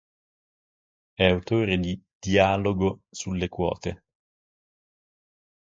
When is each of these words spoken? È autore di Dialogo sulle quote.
È 1.13 1.23
autore 1.25 1.77
di 1.77 2.01
Dialogo 2.17 3.01
sulle 3.11 3.47
quote. 3.49 4.03